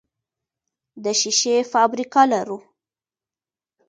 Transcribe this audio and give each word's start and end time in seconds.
د 1.03 1.05
شیشې 1.21 1.55
فابریکه 1.71 2.21
لرو؟ 2.31 2.59